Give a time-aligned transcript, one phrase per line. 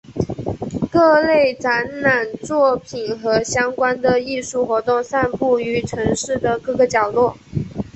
[0.91, 7.37] 各类展览作品和相关的艺术活动散布于城市的各个角落。